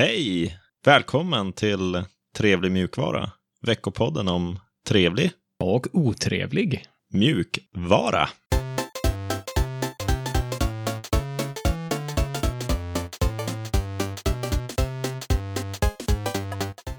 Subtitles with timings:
[0.00, 0.58] Hej!
[0.84, 2.04] Välkommen till
[2.36, 3.30] Trevlig mjukvara.
[3.62, 6.84] Veckopodden om trevlig Och otrevlig.
[7.12, 8.28] mjukvara.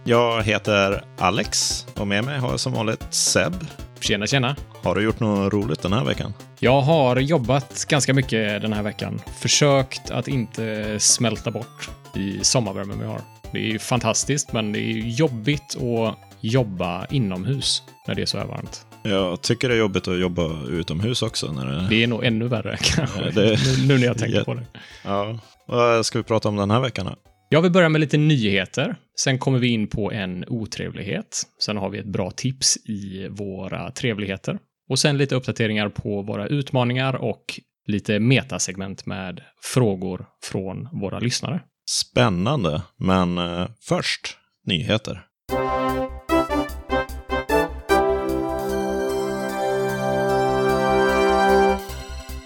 [0.03, 3.53] Jag heter Alex och med mig har jag som vanligt Seb.
[4.01, 4.55] Tjena, tjena.
[4.83, 6.33] Har du gjort något roligt den här veckan?
[6.59, 9.21] Jag har jobbat ganska mycket den här veckan.
[9.39, 13.21] Försökt att inte smälta bort i sommarvärmen vi har.
[13.51, 18.37] Det är ju fantastiskt, men det är jobbigt att jobba inomhus när det är så
[18.37, 18.85] här varmt.
[19.03, 21.51] Jag tycker det är jobbigt att jobba utomhus också.
[21.51, 21.87] När det...
[21.89, 24.65] Det är nog ännu värre kanske, det- nu, nu när jag tänker på det.
[25.03, 25.37] Ja.
[25.67, 27.15] Vad ska vi prata om den här veckan då?
[27.53, 28.95] Jag vill börja med lite nyheter.
[29.19, 31.43] Sen kommer vi in på en otrevlighet.
[31.59, 34.59] Sen har vi ett bra tips i våra trevligheter.
[34.89, 39.41] Och sen lite uppdateringar på våra utmaningar och lite metasegment med
[39.73, 41.61] frågor från våra lyssnare.
[41.89, 45.23] Spännande, men eh, först nyheter.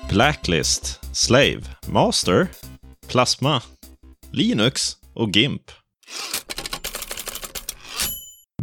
[0.10, 2.48] Blacklist, Slave, Master,
[3.08, 3.62] Plasma,
[4.36, 5.62] Linux och GIMP.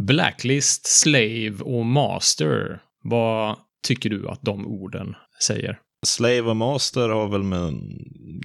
[0.01, 2.81] Blacklist, Slave och Master.
[3.03, 3.57] Vad
[3.87, 5.79] tycker du att de orden säger?
[6.05, 7.73] Slave och Master har väl med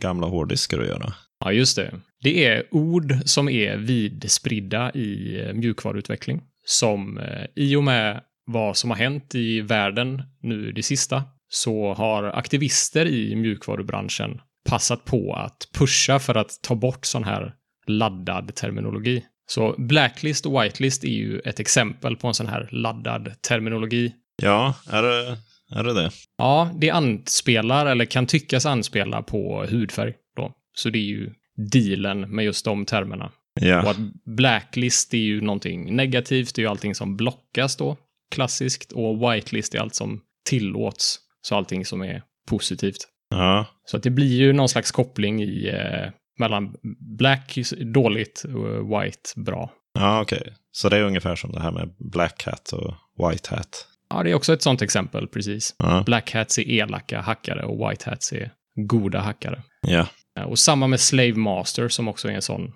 [0.00, 1.14] gamla hårddiskar att göra?
[1.44, 1.94] Ja, just det.
[2.22, 6.42] Det är ord som är vidspridda i mjukvaruutveckling.
[6.64, 11.94] Som eh, i och med vad som har hänt i världen nu det sista så
[11.94, 17.54] har aktivister i mjukvarubranschen passat på att pusha för att ta bort sån här
[17.86, 19.24] laddad terminologi.
[19.46, 24.12] Så blacklist och whitelist är ju ett exempel på en sån här laddad terminologi.
[24.42, 25.36] Ja, är det
[25.70, 25.94] är det?
[25.94, 26.10] det?
[26.38, 30.52] Ja, det anspelar, eller kan tyckas anspela på hudfärg då.
[30.74, 31.30] Så det är ju
[31.72, 33.24] dealen med just de termerna.
[33.60, 33.96] Och Ja, att
[34.36, 37.96] blacklist är ju någonting negativt, det är ju allting som blockas då,
[38.30, 38.92] klassiskt.
[38.92, 43.08] Och whitelist är allt som tillåts, så allting som är positivt.
[43.30, 46.74] Ja, Så att det blir ju någon slags koppling i eh, mellan
[47.18, 47.58] black
[47.94, 49.70] dåligt och white bra.
[49.98, 50.52] ja okej.
[50.72, 52.94] Så det är ungefär som det här med Black Hat och
[53.28, 53.86] White Hat.
[54.10, 55.74] Ja, det är också ett sånt exempel, precis.
[55.78, 58.50] Ja, Black hats är elaka hackare och white hats är
[58.88, 59.62] goda hackare.
[59.82, 60.06] ja.
[60.38, 62.72] Eh, Och samma med Slave Master som också är en sån.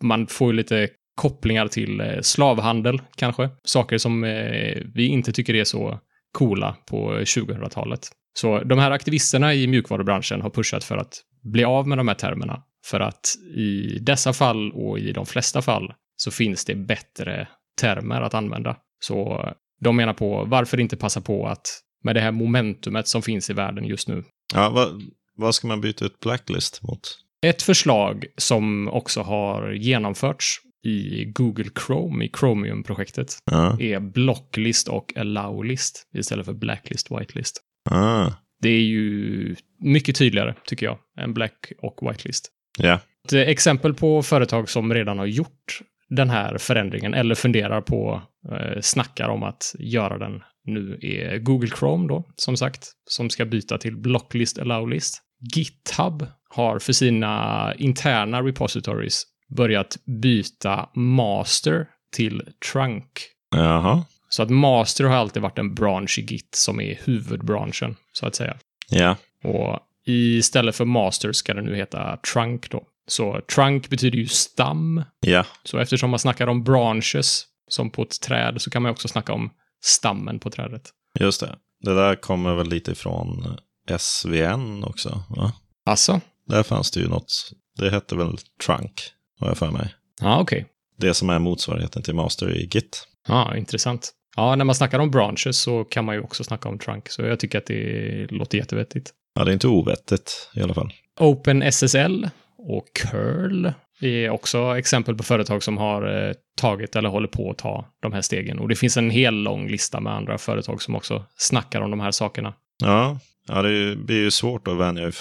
[0.00, 3.48] Man får ju lite kopplingar till eh, slavhandel kanske.
[3.64, 5.98] Saker som eh, vi inte tycker är så
[6.32, 8.00] coola på 2000-talet.
[8.32, 12.14] Så de här aktivisterna i mjukvarubranschen har pushat för att bli av med de här
[12.14, 12.62] termerna.
[12.84, 17.48] För att i dessa fall och i de flesta fall så finns det bättre
[17.80, 18.76] termer att använda.
[19.00, 19.44] Så
[19.80, 21.66] de menar på varför inte passa på att
[22.04, 24.24] med det här momentumet som finns i världen just nu
[24.54, 25.02] ja vad,
[25.36, 27.00] vad ska man byta ut Blacklist mot?
[27.42, 35.16] Ett förslag som också har genomförts i Google Chrome, i Chromium-projektet, Ja, är blocklist och
[35.16, 37.62] allowlist istället för blacklist, whitelist.
[37.90, 38.32] Ah,
[38.62, 42.50] Det är ju mycket tydligare, tycker jag, än black och whitelist.
[42.78, 43.00] ja.
[43.24, 48.80] Ett exempel på företag som redan har gjort den här förändringen eller funderar på, eh,
[48.80, 53.78] snackar om att göra den nu är Google Chrome då, som sagt, som ska byta
[53.78, 55.22] till blocklist allowlist.
[55.54, 59.22] GitHub har för sina interna repositories
[59.56, 61.86] börjat byta master
[62.16, 62.42] till
[62.72, 63.10] trunk.
[63.56, 64.04] Jaha.
[64.32, 68.34] Så att master har alltid varit en bransch i Git som är huvudbranschen, så att
[68.34, 68.56] säga.
[68.88, 72.82] Ja, Och istället för master ska det nu heta trunk då.
[73.06, 75.04] Så trunk betyder ju stam.
[75.20, 79.08] ja, Så eftersom man snackar om branches som på ett träd så kan man också
[79.08, 79.50] snacka om
[79.84, 80.82] stammen på trädet.
[81.20, 81.56] just det.
[81.80, 83.56] Det där kommer väl lite ifrån
[83.98, 85.52] SVN också, va?
[85.84, 86.20] Alltså?
[86.46, 87.32] Där fanns det ju något,
[87.78, 88.36] det hette väl
[88.66, 89.02] Trunk,
[89.40, 89.94] har jag för mig.
[90.20, 90.66] Ja, okej.
[90.98, 93.06] Det som är motsvarigheten till Master i Git.
[93.28, 94.12] Ja, intressant.
[94.36, 97.08] Ja, när man snackar om branches så kan man ju också snacka om trunk.
[97.08, 99.10] Så jag tycker att det låter jättevettigt.
[99.34, 100.92] Ja, det är inte ovettigt i alla fall.
[101.20, 107.50] OpenSSL och curl är också exempel på företag som har eh, tagit eller håller på
[107.50, 108.58] att ta de här stegen.
[108.58, 112.00] Och det finns en hel lång lista med andra företag som också snackar om de
[112.00, 112.54] här sakerna.
[112.82, 113.18] Ja,
[113.48, 115.12] ja det blir ju svårt att vänja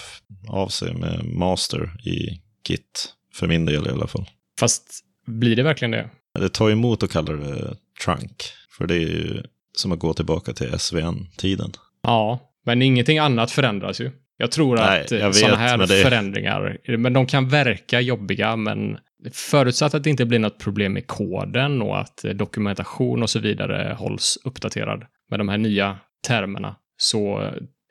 [0.47, 3.13] av sig med Master i Git.
[3.33, 4.29] För min del i alla fall.
[4.59, 6.09] Fast blir det verkligen det?
[6.39, 7.75] Det tar emot att kalla det
[8.05, 8.53] Trunk.
[8.79, 9.43] För det är ju
[9.77, 11.71] som att gå tillbaka till SVN-tiden.
[12.03, 14.11] Ja, men ingenting annat förändras ju.
[14.37, 18.01] Jag tror Nej, att jag eh, sådana här men det- förändringar, men de kan verka
[18.01, 18.97] jobbiga, men
[19.33, 23.39] förutsatt att det inte blir något problem med koden och att eh, dokumentation och så
[23.39, 25.97] vidare hålls uppdaterad med de här nya
[26.27, 27.39] termerna, så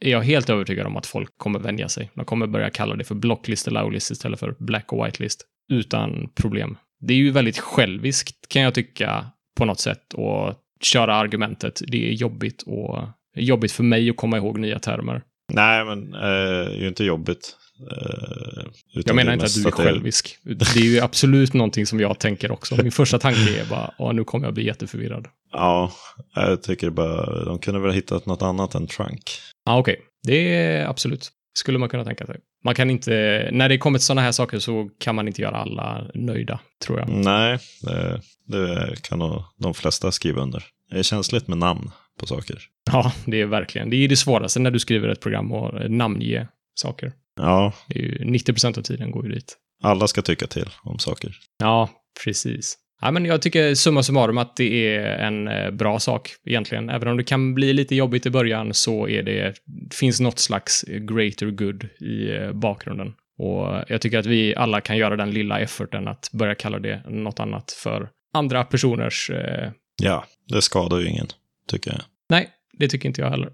[0.00, 2.10] är jag helt övertygad om att folk kommer vänja sig.
[2.14, 6.28] De kommer börja kalla det för blocklist eller allowlist istället för black och whitelist utan
[6.34, 6.76] problem.
[7.00, 9.26] Det är ju väldigt själviskt kan jag tycka
[9.56, 11.82] på något sätt och köra argumentet.
[11.86, 12.98] Det är jobbigt och
[13.36, 15.22] jobbigt för mig att komma ihåg nya termer.
[15.52, 17.56] Nej, men eh, det är ju inte jobbigt.
[17.90, 18.64] Eh,
[19.06, 20.38] Jag menar inte att du är självisk.
[20.42, 22.76] Det är ju absolut någonting som jag tänker också.
[22.82, 25.28] Min första tanke är bara, nu kommer jag bli jätteförvirrad.
[25.52, 25.92] Ja,
[26.34, 29.22] jag tycker bara de kunde väl ha hittat något annat än trunk.
[29.64, 30.00] Ja, okej.
[30.22, 31.30] Det är absolut.
[31.58, 32.36] Skulle man kunna tänka sig.
[32.64, 35.56] Man kan inte, när det kommer till sådana här saker så kan man inte göra
[35.56, 37.08] alla nöjda, tror jag.
[37.08, 40.64] Nej, det, det kan nog de flesta skriva under.
[40.90, 41.90] Det är känsligt med namn
[42.20, 42.58] på saker.
[42.92, 43.90] Ja, det är verkligen.
[43.90, 47.12] Det är det svåraste när du skriver ett program och namnge saker.
[47.36, 49.56] Ja, Det är ju 90% av tiden går ju dit.
[49.82, 51.36] alla ska tycka till om saker.
[51.58, 51.88] Ja,
[52.24, 52.76] precis.
[53.00, 56.90] Ja, men jag tycker summa summarum att det är en eh, bra sak egentligen.
[56.90, 59.54] Även om det kan bli lite jobbigt i början så är det,
[59.92, 63.14] finns något slags greater good i eh, bakgrunden.
[63.38, 67.02] Och jag tycker att vi alla kan göra den lilla efforten att börja kalla det
[67.08, 69.30] något annat för andra personers...
[69.30, 69.70] Eh...
[70.02, 71.26] Ja, det skadar ju ingen,
[71.68, 72.00] tycker jag.
[72.28, 72.48] Nej,
[72.78, 73.50] det tycker inte jag heller.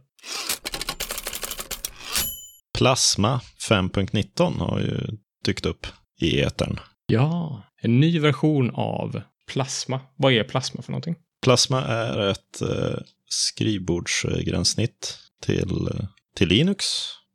[2.79, 5.87] Plasma 5.19 har ju dykt upp
[6.21, 6.81] i etern.
[7.07, 10.01] Ja, en ny version av Plasma.
[10.17, 11.17] Vad är Plasma för någonting?
[11.43, 12.99] Plasma är ett eh,
[13.29, 16.05] skrivbordsgränssnitt till, eh,
[16.37, 16.85] till Linux.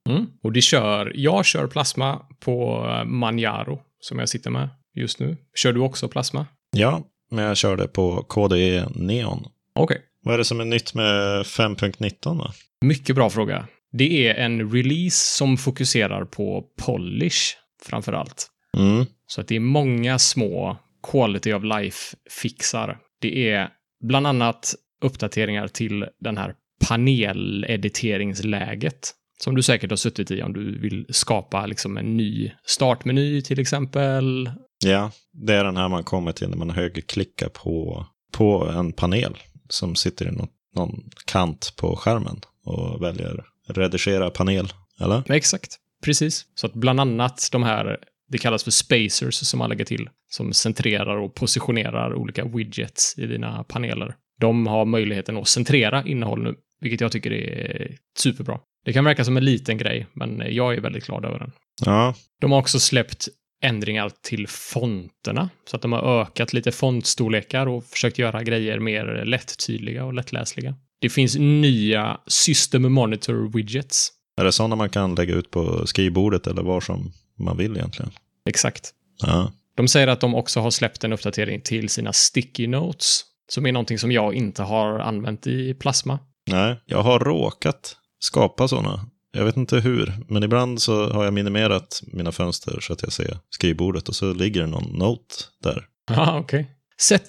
[0.09, 0.25] Mm.
[0.43, 5.37] Och det kör, jag kör Plasma på Manjaro som jag sitter med just nu.
[5.55, 6.45] Kör du också Plasma?
[6.71, 9.45] Ja, men jag körde på KDE Neon.
[9.75, 10.01] Okej.
[10.23, 12.51] Vad är det som är nytt med 5.19 då?
[12.81, 13.67] Mycket bra fråga.
[13.91, 18.47] Det är en release som fokuserar på polish framför allt.
[18.77, 19.05] Mm.
[19.27, 22.97] Så att det är många små quality of life-fixar.
[23.21, 23.69] Det är
[24.01, 26.55] bland annat uppdateringar till den här
[26.87, 33.41] panelediteringsläget som du säkert har suttit i om du vill skapa liksom en ny startmeny
[33.41, 34.51] till exempel.
[34.85, 39.37] Ja, det är den här man kommer till när man högerklickar på, på en panel
[39.69, 45.31] som sitter i någon, någon kant på skärmen och väljer redigera panel, eller?
[45.31, 46.45] Exakt, precis.
[46.55, 47.97] Så att bland annat de här,
[48.29, 53.25] det kallas för spacers som man lägger till, som centrerar och positionerar olika widgets i
[53.25, 54.15] dina paneler.
[54.39, 58.59] De har möjligheten att centrera innehåll nu, vilket jag tycker är superbra.
[58.85, 61.51] Det kan verka som en liten grej, men jag är väldigt glad över den.
[61.85, 63.27] Ja, De har också släppt
[63.63, 69.23] ändringar till fonterna, så att de har ökat lite fontstorlekar och försökt göra grejer mer
[69.25, 70.75] lättydliga och lättläsliga.
[71.01, 74.11] Det finns nya System Monitor Widgets.
[74.41, 77.11] är det sådana man kan lägga ut på skrivbordet eller var som
[77.45, 78.11] man vill egentligen?
[78.49, 78.93] Exakt.
[79.21, 83.21] Ja, De säger att de också har släppt en uppdatering till sina sticky notes,
[83.51, 86.19] som är någonting som jag inte har använt i Plasma.
[86.49, 89.05] nej, jag har råkat skapa sådana.
[89.31, 93.13] Jag vet inte hur, men ibland så har jag minimerat mina fönster så att jag
[93.13, 95.85] ser skrivbordet och så ligger det någon note där.
[96.11, 96.67] Ja, okej.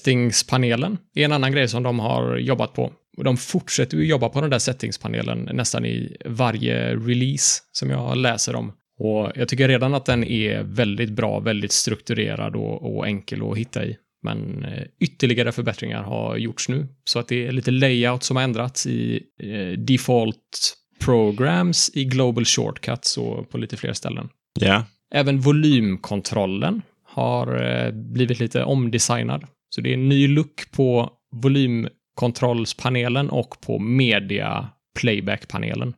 [0.01, 2.93] Settingspanelen är en annan grej som de har jobbat på.
[3.17, 8.17] Och de fortsätter ju jobba på den där settingspanelen nästan i varje release som jag
[8.17, 8.73] läser om.
[9.01, 13.59] Och jag tycker redan att den är väldigt bra, väldigt strukturerad och, och enkel att
[13.59, 13.97] hitta i.
[14.23, 16.89] Men eh, ytterligare förbättringar har gjorts nu.
[17.05, 22.45] Så att det är lite layout som har ändrats i eh, default programs, i global
[22.45, 24.29] shortcuts och på lite fler ställen.
[24.61, 29.45] Ja, Även volymkontrollen har eh, blivit lite omdesignad.
[29.71, 34.69] Så det är en ny look på volymkontrollspanelen och på media
[35.01, 35.95] playback-panelen.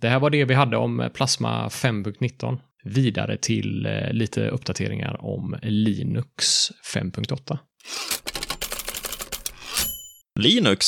[0.00, 2.58] Det här var det vi hade om Plasma 5.19.
[2.84, 6.46] Vidare till eh, lite uppdateringar om Linux
[6.94, 7.58] 5.8.
[10.40, 10.86] Linux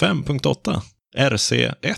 [0.00, 0.80] 5.8,
[1.16, 1.96] RC1,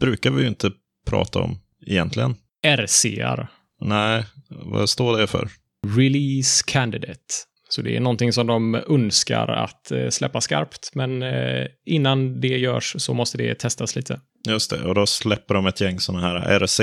[0.00, 0.70] brukar vi ju inte
[1.06, 2.34] prata om egentligen.
[2.66, 3.48] RCR,
[3.80, 5.48] Nej, vad står det för?
[5.96, 7.34] Release Candidate.
[7.72, 12.58] Så det är någonting som de önskar att eh, släppa skarpt, men eh, innan det
[12.58, 14.20] görs så måste det testas lite.
[14.48, 16.80] Just det, och då släpper de ett gäng sådana här RC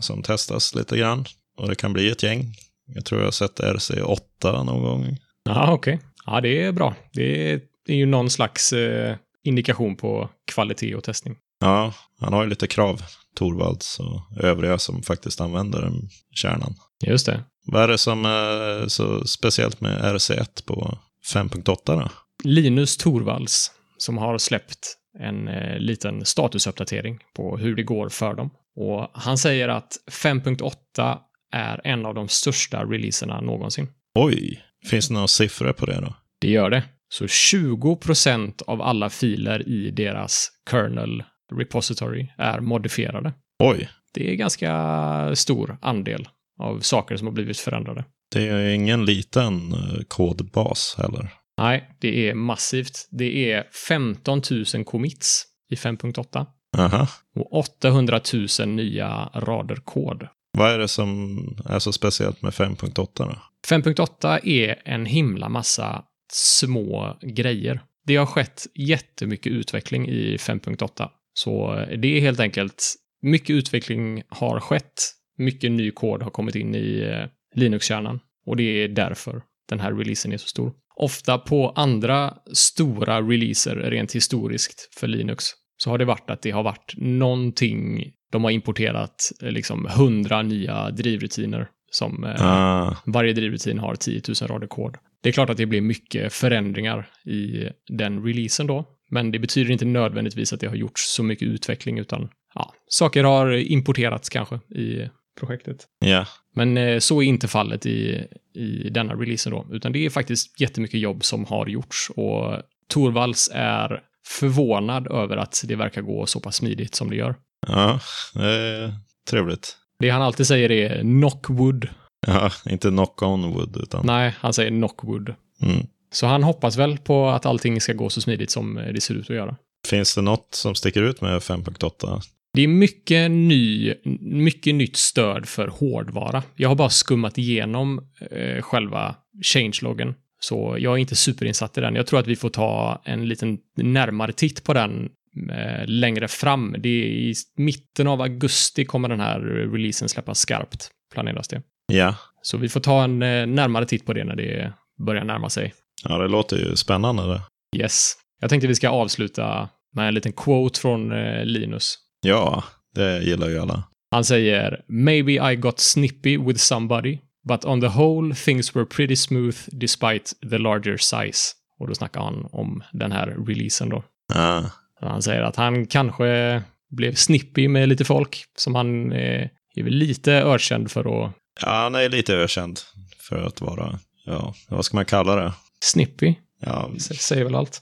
[0.00, 1.24] som testas lite grann.
[1.58, 2.54] Och det kan bli ett gäng.
[2.94, 5.16] Jag tror jag har sett RC8 någon gång.
[5.44, 6.00] Ja, okej.
[6.26, 6.94] Ja, det är bra.
[7.12, 11.36] Det är, det är ju någon slags eh, indikation på kvalitet och testning.
[11.60, 13.02] Ja, han har ju lite krav,
[13.36, 15.92] Torvalds och övriga som faktiskt använder
[16.34, 16.74] kärnan.
[17.06, 17.44] Just det.
[17.72, 20.98] Vad är det som är så speciellt med RC1 på
[21.34, 22.08] 5.8 då?
[22.44, 28.50] Linus Torvalds som har släppt en eh, liten statusuppdatering på hur det går för dem.
[28.76, 31.18] Och han säger att 5.8
[31.52, 33.88] är en av de största releaserna någonsin.
[34.14, 36.14] Oj, finns det några siffror på det då?
[36.40, 36.82] Det gör det.
[37.08, 41.22] Så 20% av alla filer i deras kernel
[41.52, 43.32] repository är modifierade.
[43.58, 46.28] Oj, Det är ganska stor andel
[46.58, 48.04] av saker som har blivit förändrade.
[48.32, 51.32] Det är ingen liten eh, kodbas heller.
[51.58, 53.08] Nej, det är massivt.
[53.10, 54.42] Det är 15
[54.74, 56.46] 000 commits i 5.8
[56.76, 57.08] Aha.
[57.36, 58.20] och 800
[58.60, 60.28] 000 nya rader kod.
[60.58, 63.34] Vad är det som är så speciellt med 5.8 då?
[63.68, 67.80] 5.8 är en himla massa små grejer.
[68.06, 71.08] Det har skett jättemycket utveckling i 5.8.
[71.34, 75.14] Så det är helt enkelt mycket utveckling har skett.
[75.38, 79.92] Mycket ny kod har kommit in i eh, Linux-kärnan och det är därför den här
[79.92, 80.72] releasen är så stor.
[80.96, 85.44] Ofta på andra stora releaser rent historiskt för Linux
[85.76, 90.42] så har det varit att det har varit någonting de har importerat eh, liksom hundra
[90.42, 94.96] nya drivrutiner som eh, Ah, varje drivrutin har 10 000 rader kod.
[95.22, 99.70] Det är klart att det blir mycket förändringar i den releasen då, men det betyder
[99.70, 104.54] inte nödvändigtvis att det har gjorts så mycket utveckling, utan ja, saker har importerats kanske
[104.54, 105.86] i projektet.
[105.98, 106.26] ja.
[106.54, 110.60] Men eh, så är inte fallet i, i denna releasen då, utan det är faktiskt
[110.60, 116.40] jättemycket jobb som har gjorts och Torvalds är förvånad över att det verkar gå så
[116.40, 117.34] pass smidigt som det gör.
[117.66, 118.00] Ja,
[118.34, 118.94] det är
[119.30, 119.76] trevligt.
[119.98, 121.88] Det han alltid säger är knockwood.
[122.26, 124.06] Ja, inte knock on wood, utan...
[124.06, 125.34] Nej, han säger knockwood.
[125.62, 125.86] Mm.
[126.12, 129.30] Så han hoppas väl på att allting ska gå så smidigt som det ser ut
[129.30, 129.56] att göra.
[129.88, 132.22] Finns det något som sticker ut med 5.8?
[132.54, 136.42] Det är mycket, ny, mycket nytt stöd för hårdvara.
[136.56, 138.00] Jag har bara skummat igenom
[138.30, 141.94] eh, själva changeloggen, så jag är inte superinsatt i den.
[141.94, 145.08] Jag tror att vi får ta en liten närmare titt på den
[145.50, 146.76] eh, längre fram.
[146.78, 151.62] Det är i mitten av augusti kommer den här releasen släppas skarpt, planeras det.
[151.92, 152.14] Ja.
[152.42, 154.72] Så vi får ta en eh, närmare titt på det när det
[155.06, 155.74] börjar närma sig.
[156.04, 157.42] Ja, det låter ju spännande det.
[157.82, 158.12] Yes.
[158.40, 161.98] Jag tänkte vi ska avsluta med en liten quote från eh, Linus.
[162.20, 163.84] Ja, det gillar ju alla.
[164.10, 169.16] Han säger “Maybe I got snippy with somebody, but on the whole things were pretty
[169.16, 171.38] smooth despite the larger size”.
[171.78, 174.04] Och då snackar han om den här releasen då.
[174.34, 174.70] Ja,
[175.00, 179.92] Han säger att han kanske blev snippy med lite folk som han eh, är väl
[179.94, 181.32] lite ökänd för att...
[181.62, 182.78] ja han är lite ökänd
[183.20, 185.52] för att vara, ja, vad ska man kalla det?
[185.80, 187.80] Snippy, Ja, s- säger väl allt.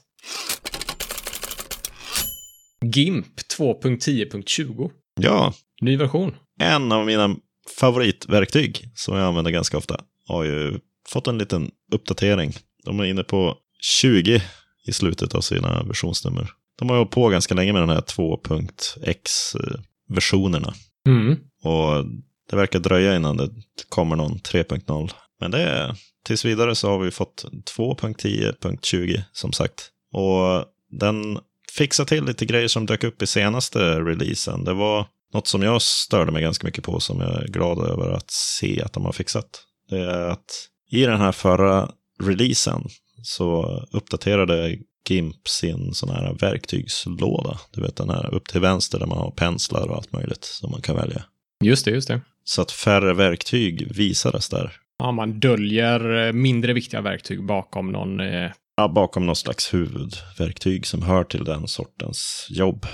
[2.93, 4.89] GIMP 2.10.20.
[5.19, 6.35] ja Ny version.
[6.59, 7.35] en av mina
[7.79, 12.53] favoritverktyg som jag använder ganska ofta har ju fått en liten uppdatering.
[12.83, 14.41] De är inne på 20
[14.87, 16.51] i slutet av sina versionsnummer.
[16.79, 20.73] De har hållit på ganska länge med den här 2.x-versionerna.
[21.07, 21.31] Mm.
[21.63, 22.05] Och
[22.49, 23.49] det verkar dröja innan det
[23.89, 25.11] kommer någon 3.0.
[25.39, 27.45] Men det är, tills vidare så har vi fått
[27.77, 29.89] 2.10.20 som sagt.
[30.13, 31.39] Och den
[31.77, 34.63] fixar till lite grejer som dök upp i senaste releasen.
[34.63, 38.11] Det var något som jag störde mig ganska mycket på som jag är glad över
[38.11, 39.63] att se att de har fixat.
[39.89, 40.45] Det är att
[40.91, 41.89] i den här förra
[42.23, 42.83] releasen
[43.23, 44.77] så uppdaterade
[45.09, 47.59] GIMP sin sån här verktygslåda.
[47.71, 50.71] Du vet den här upp till vänster där man har penslar och allt möjligt som
[50.71, 51.23] man kan välja.
[51.63, 52.21] Just det, just det.
[52.43, 54.73] Så att färre verktyg visades där.
[54.99, 58.19] Ja, man döljer eh, mindre viktiga verktyg bakom någon...
[58.19, 62.85] Eh, Ja, bakom något slags huvudverktyg som hör till den sortens jobb.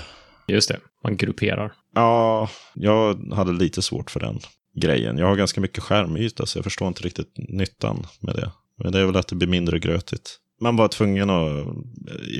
[0.48, 1.72] just det, man grupperar.
[1.94, 4.38] Ja, jag hade lite svårt för den
[4.80, 5.18] grejen.
[5.18, 8.50] Jag har ganska mycket skärmyta så jag förstår inte riktigt nyttan med det.
[8.82, 10.38] Men det är väl att det blir mindre grötigt.
[10.60, 11.66] Man var tvungen att,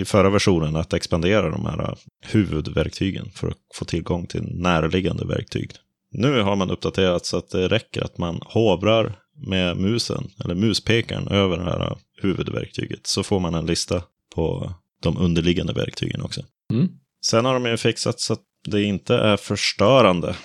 [0.01, 5.71] i förra versionen att expandera de här huvudverktygen för att få tillgång till närliggande verktyg.
[6.11, 11.29] Nu har man uppdaterat så att det räcker att man hovrar med musen, eller muspekaren,
[11.29, 13.07] över det här huvudverktyget.
[13.07, 14.03] Så får man en lista
[14.35, 16.43] på de underliggande verktygen också.
[16.73, 16.89] Mm.
[17.25, 20.37] Sen har de ju fixat så att det inte är förstörande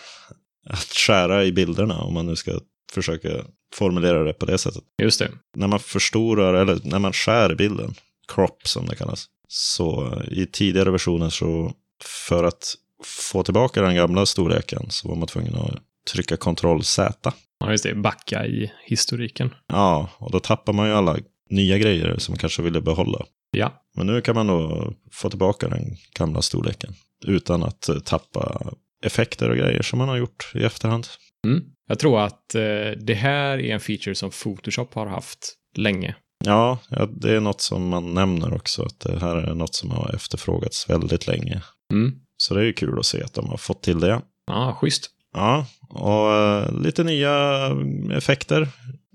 [0.70, 2.60] att skära i bilderna, om man nu ska
[2.92, 3.30] försöka
[3.74, 4.84] formulera det på det sättet.
[5.02, 5.32] Just det.
[5.56, 7.94] När man förstorar, eller när man skär bilden,
[8.28, 14.26] crop som det kallas, så i tidigare versioner så för att få tillbaka den gamla
[14.26, 15.72] storleken så var man tvungen att
[16.14, 17.34] trycka Ctrl Z.
[17.60, 17.96] Ja, just det.
[17.96, 19.54] Backa i historiken.
[19.68, 21.18] Ja, och då tappar man ju alla
[21.50, 23.26] nya grejer som man kanske ville behålla.
[23.52, 23.86] Ja.
[23.96, 26.94] Men nu kan man då få tillbaka den gamla storleken
[27.26, 28.72] utan att eh, tappa
[29.04, 31.08] effekter och grejer som man har gjort i efterhand.
[31.48, 31.64] Mm.
[31.88, 36.16] Jag tror att eh, det här är en feature som Photoshop har haft länge.
[36.46, 39.92] Ja, ja, det är något som man nämner också, att det här är något som
[39.92, 41.62] har efterfrågats väldigt länge.
[41.94, 42.16] Mm.
[42.38, 44.22] Så det är ju kul att se att de har fått till det.
[44.48, 45.10] Ja, schysst.
[45.34, 47.68] Ja, och eh, lite nya
[48.14, 48.68] effekter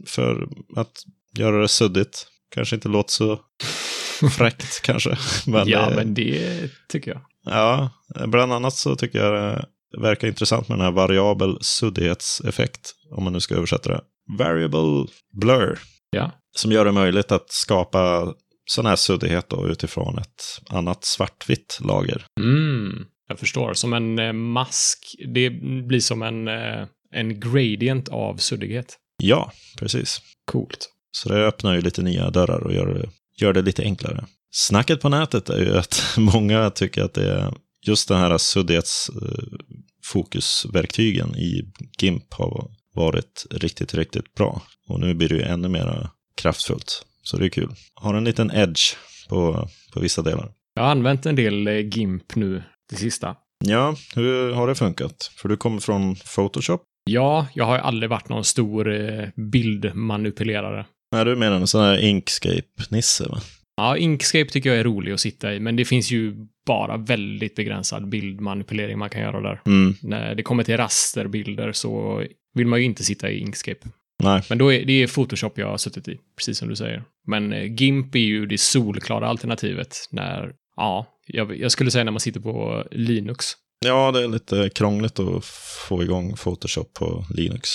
[0.06, 0.92] för att
[1.38, 2.26] göra det suddigt.
[2.54, 3.40] Kanske inte låter så
[4.30, 5.18] fräckt kanske.
[5.47, 7.21] Men ja, det, men det tycker jag.
[7.44, 7.90] ja,
[8.26, 13.33] bland annat så tycker jag det verkar intressant med den här variabel suddighetseffekt, om man
[13.33, 14.00] nu ska översätta det.
[14.38, 15.78] Variable Blur.
[16.11, 16.30] Ja.
[16.56, 18.35] Som gör det möjligt att skapa
[18.66, 22.26] sån här suddighet då, utifrån ett annat svartvitt lager.
[22.40, 23.75] Mm, jag förstår.
[23.75, 25.16] Som en eh, mask.
[25.35, 25.50] Det
[25.87, 28.99] blir som en, eh, en gradient av suddighet.
[29.23, 30.21] Ja, precis.
[30.45, 30.90] Coolt.
[31.12, 34.25] Så det öppnar ju lite nya dörrar och gör det, gör det lite enklare.
[34.50, 37.54] Snacket på nätet är ju att många tycker att det är
[37.87, 44.62] just den här suddighetsfokusverktygen i GIMP har varit riktigt, riktigt bra.
[44.88, 47.07] Och nu blir det ju ännu mer kraftfullt.
[47.23, 47.75] Så det är kul.
[47.95, 48.97] Har en liten edge
[49.28, 50.52] på, på vissa delar.
[50.75, 53.37] Jag har använt en del eh, GIMP nu, det sista.
[53.64, 55.31] Ja, hur har det funkat?
[55.37, 56.83] För du kommer från Photoshop.
[57.11, 60.87] Ja, jag har ju aldrig varit någon stor eh, bildmanipulerare.
[61.17, 63.29] Är du mer en sån här Inkscape-nisse?
[63.29, 63.41] Va?
[63.76, 66.35] Ja, Inkscape tycker jag är rolig att sitta i, men det finns ju
[66.67, 69.61] bara väldigt begränsad bildmanipulering man kan göra där.
[69.67, 69.95] Mm.
[70.03, 72.25] När det kommer till rasterbilder så
[72.55, 73.88] vill man ju inte sitta i Inkscape.
[74.23, 74.43] Nej.
[74.49, 77.05] Men då är det är Photoshop jag har suttit i, precis som du säger.
[77.26, 82.12] Men eh, GIMP är ju det solklara alternativet när, ja, jag, jag skulle säga när
[82.12, 83.45] man sitter på Linux.
[83.87, 85.45] Ja, det är lite krångligt att
[85.88, 87.71] få igång Photoshop på Linux,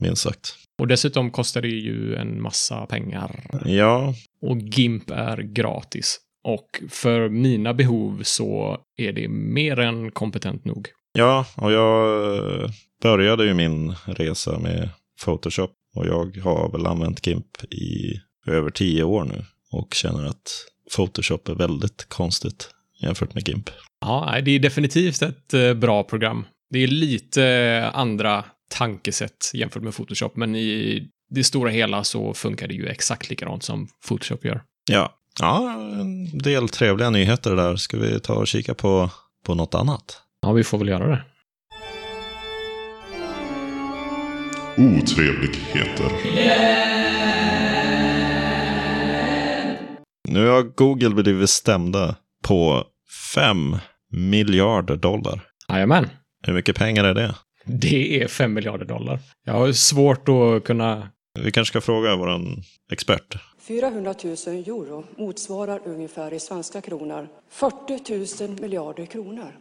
[0.00, 0.54] minst sagt.
[0.78, 3.44] Och dessutom kostar det ju en massa pengar.
[3.64, 6.20] Ja, Och GIMP är gratis.
[6.44, 10.88] Och för mina behov så är det mer än kompetent nog.
[11.12, 12.70] ja, och jag eh,
[13.02, 14.88] började ju min resa med
[15.24, 20.52] Photoshop och jag har väl använt GIMP i över tio år nu och känner att
[20.96, 22.70] Photoshop är väldigt konstigt
[23.02, 23.70] jämfört med GIMP.
[24.00, 26.44] Ja, det är definitivt ett eh, bra program.
[26.70, 32.68] Det är lite andra tankesätt jämfört med Photoshop, men i det stora hela så funkar
[32.68, 34.62] det ju exakt likadant som Photoshop gör.
[34.90, 37.76] Ja, ja en del trevliga nyheter där.
[37.76, 39.10] Ska vi ta och kika på,
[39.46, 40.20] på något annat?
[40.42, 41.24] Ja, vi får väl göra det.
[44.76, 47.03] Otrevligheter.
[50.34, 52.84] Nu har Google blivit stämda på
[53.34, 53.76] 5
[54.10, 55.40] miljarder dollar.
[55.68, 56.08] Jajamän.
[56.46, 57.34] Hur mycket pengar är det?
[57.64, 59.18] Det är 5 miljarder dollar.
[59.44, 61.08] Jag har svårt att kunna...
[61.40, 62.40] Vi kanske ska fråga vår
[62.92, 63.36] expert.
[63.68, 69.52] 400 000 euro motsvarar ungefär i svenska kronor 40 000 miljarder kronor.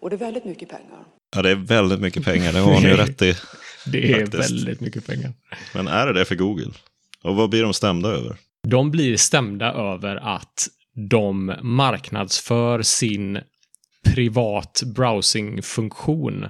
[0.00, 1.04] Och det är väldigt mycket pengar.
[1.36, 3.34] Ja, det är väldigt mycket pengar, det har ni rätt i.
[3.86, 4.50] Det är Faktiskt.
[4.50, 5.32] väldigt mycket pengar.
[5.74, 6.70] Men är det det för Google?
[7.22, 8.36] Och vad blir de stämda över?
[8.68, 10.68] De blir stämda över att
[11.10, 13.38] de marknadsför sin
[14.14, 16.46] privat browsingfunktion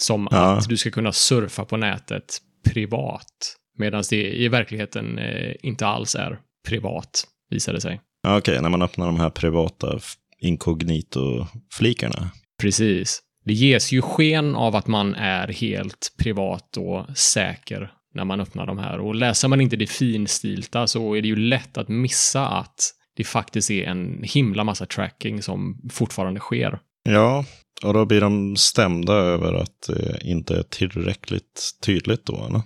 [0.00, 0.38] som Ja.
[0.38, 2.38] att du ska kunna surfa på nätet
[2.70, 3.56] privat.
[3.78, 8.00] Medan det i verkligheten eh, inte alls är privat, visar det sig.
[8.28, 9.98] Okej, när man öppnar de här privata
[10.40, 12.30] inkognito-flikarna.
[12.60, 13.22] Precis.
[13.44, 18.66] Det ges ju sken av att man är helt privat och säker när man öppnar
[18.66, 18.98] de här.
[18.98, 23.24] Och läser man inte det finstilta så är det ju lätt att missa att det
[23.24, 26.78] faktiskt är en himla massa tracking som fortfarande sker.
[27.02, 27.44] Ja,
[27.84, 32.62] och då blir de stämda över att det inte är tillräckligt tydligt då, eller?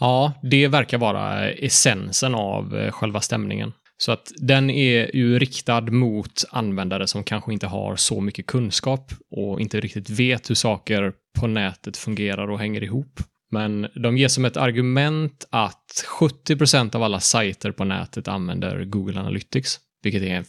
[0.00, 3.72] Ja, det verkar vara essensen av eh, själva stämningen.
[3.96, 9.12] Så att den är ju riktad mot användare som kanske inte har så mycket kunskap
[9.30, 13.20] och inte riktigt vet hur saker på nätet fungerar och hänger ihop.
[13.52, 19.20] Men de ger som ett argument att 70% av alla sajter på nätet använder Google
[19.20, 20.44] Analytics, vilket är en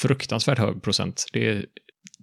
[0.00, 1.26] fruktansvärt hög procent.
[1.32, 1.64] Det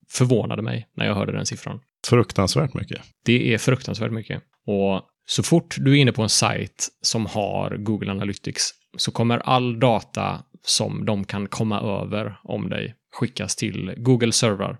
[0.10, 1.80] förvånade mig när jag hörde den siffran.
[2.08, 3.02] Fruktansvärt mycket.
[3.26, 4.44] Det är fruktansvärt mycket.
[4.68, 9.38] Och så fort du är inne på en sajt som har Google Analytics så kommer
[9.38, 14.78] all data som de kan komma över om dig skickas till Google servrar.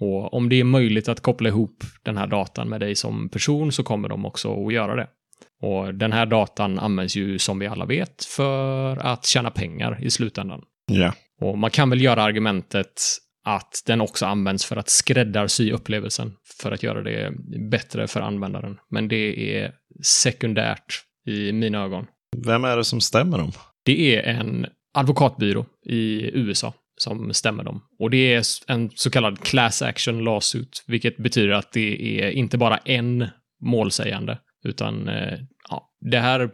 [0.00, 3.72] Och om det är möjligt att koppla ihop den här datan med dig som person
[3.72, 5.08] så kommer de också att göra det.
[5.62, 10.10] Och den här datan används ju som vi alla vet för att tjäna pengar i
[10.10, 10.62] slutändan.
[10.92, 11.12] Ja.
[11.40, 13.02] Och man kan väl göra argumentet
[13.44, 16.32] att den också används för att skräddarsy upplevelsen
[16.62, 17.32] för att göra det
[17.70, 18.78] bättre för användaren.
[18.90, 22.06] Men det är sekundärt i mina ögon.
[22.46, 23.52] Vem är det som stämmer dem?
[23.84, 27.82] Det är en advokatbyrå i USA som stämmer dem.
[27.98, 32.58] Och det är en så kallad class action lawsuit, vilket betyder att det är inte
[32.58, 33.28] bara en
[33.60, 36.50] målsägande, utan eh, ja, det här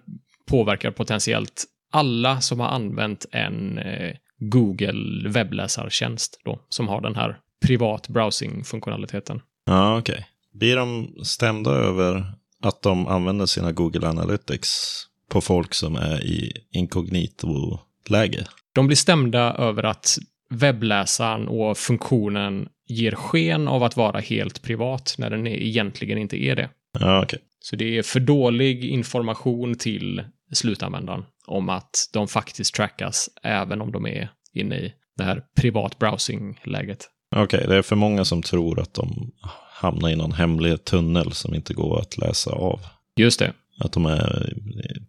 [0.47, 7.39] påverkar potentiellt alla som har använt en eh, Google webbläsartjänst då, som har den här
[7.67, 9.41] privat browsing-funktionaliteten.
[9.67, 10.27] Ja, okej.
[10.53, 12.25] Blir de stämda över
[12.63, 18.47] att de använder sina Google Analytics på folk som är i inkognito-läge?
[18.75, 20.19] De blir stämda över att
[20.53, 26.57] webbläsaren och funktionen ger sken av att vara helt privat när den egentligen inte är
[26.57, 26.69] det.
[27.01, 27.39] Ja, okej.
[27.61, 33.93] Så det är för dålig information till slutanvändaren om att de faktiskt trackas även om
[33.93, 37.09] de är inne i det här privat browsing-läget.
[37.37, 39.33] Okej, det är för många som tror att de
[39.73, 42.81] hamnar i någon hemlig tunnel som inte går att läsa av.
[43.17, 43.53] Just det.
[43.79, 44.53] Att de är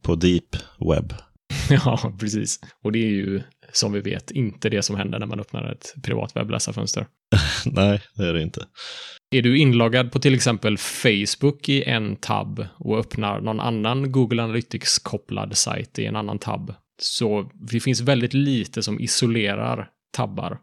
[0.02, 1.14] på deep web.
[1.70, 2.60] Ja, precis.
[2.84, 3.42] Och det är ju,
[3.74, 7.08] som vi vet, inte det som händer när man öppnar ett privat webbläsarfönster.
[7.66, 8.66] Nej, det är det inte.
[9.32, 14.44] Är du inloggad på till exempel Facebook i en tab och öppnar någon annan Google
[14.44, 20.58] Analytics-kopplad sajt i en annan tab, så det finns väldigt lite som isolerar tabbar.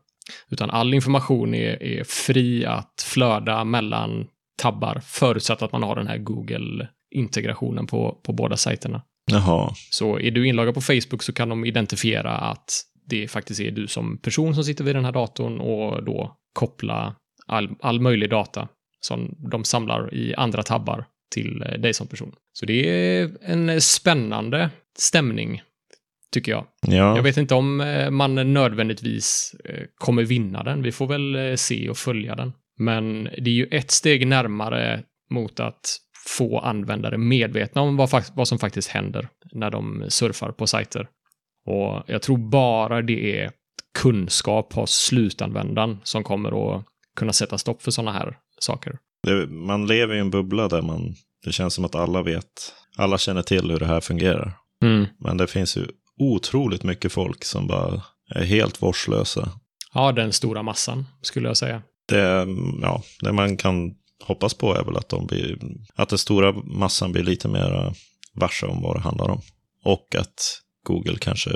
[0.50, 4.26] Utan all information är, är fri att flöda mellan
[4.62, 9.02] tabbar, förutsatt att man har den här Google-integrationen på, på båda sajterna.
[9.30, 13.70] Jaha, Så är du inloggad på Facebook så kan de identifiera att det faktiskt är
[13.70, 17.14] du som person som sitter vid den här datorn och då koppla
[17.46, 18.68] all, all möjlig data
[19.00, 22.32] som de samlar i andra tabbar till eh, dig som person.
[22.52, 25.62] Så det är en spännande stämning,
[26.32, 26.66] tycker jag.
[26.80, 27.16] ja.
[27.16, 30.82] Jag vet inte om eh, man nödvändigtvis eh, kommer vinna den.
[30.82, 32.52] Vi får väl se och följa den.
[32.78, 35.96] Men det är ju ett steg närmare mot att
[36.26, 41.08] få användare medvetna om vad, vad som faktiskt händer när de surfar på sajter.
[41.66, 43.50] Och jag tror bara det är
[43.98, 46.84] kunskap hos slutanvändaren som kommer att
[47.16, 48.98] kunna sätta stopp för sådana här saker.
[49.22, 53.18] Det, man lever i en bubbla där man, det känns som att alla vet, alla
[53.18, 54.52] känner till hur det här fungerar.
[54.82, 55.06] Mm.
[55.18, 55.86] Men det finns ju
[56.18, 58.02] otroligt mycket folk som bara
[58.34, 59.50] är helt vårdslösa.
[59.94, 61.82] Ja, den stora massan, skulle jag säga.
[62.08, 62.46] Det,
[62.82, 65.58] ja, det man kan hoppas på är väl att, de blir,
[65.94, 67.92] att den stora massan blir lite mer
[68.34, 69.40] varse om vad det handlar om.
[69.84, 71.50] Och att Google kanske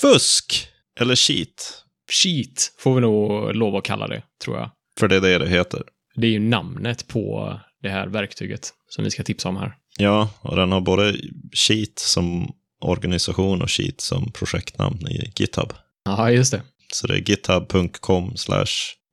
[0.00, 0.68] Fusk!
[1.00, 1.84] Eller cheat.
[2.10, 4.70] Cheat får vi nog lov att kalla det, tror jag.
[4.98, 5.82] För det är det det heter.
[6.14, 9.74] Det är ju namnet på det här verktyget som vi ska tipsa om här.
[9.98, 11.16] Ja, och den har både
[11.52, 15.72] cheat som organisation och cheat som projektnamn i GitHub.
[16.04, 16.62] Ja, just det.
[16.92, 18.66] Så det är github.com slash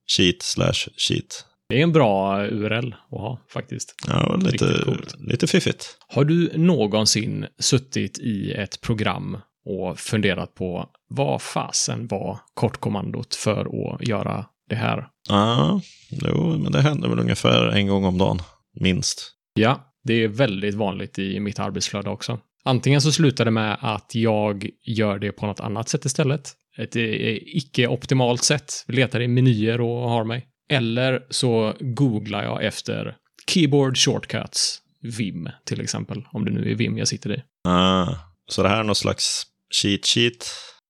[0.07, 1.45] cheat slash cheat.
[1.69, 3.95] Det är en bra URL att ha, faktiskt.
[4.07, 4.65] Ja, lite,
[5.19, 5.97] lite fiffigt.
[6.07, 13.93] Har du någonsin suttit i ett program och funderat på vad fasen var kortkommandot för
[13.95, 15.07] att göra det här?
[15.29, 18.39] Ja, jo, men det händer väl ungefär en gång om dagen,
[18.79, 19.31] minst.
[19.53, 22.39] Ja, det är väldigt vanligt i mitt arbetsflöde också.
[22.63, 26.53] Antingen så slutar det med att jag gör det på något annat sätt istället.
[26.77, 27.03] Ett eh,
[27.35, 28.85] icke-optimalt sätt.
[28.87, 30.47] Letar i menyer och har mig.
[30.69, 33.15] Eller så googlar jag efter
[33.51, 34.81] keyboard shortcuts.
[35.01, 36.23] Vim till exempel.
[36.31, 37.43] Om det nu är Vim jag sitter i.
[37.67, 38.15] Ah,
[38.47, 39.43] så det här är någon slags
[39.81, 40.47] cheat sheet.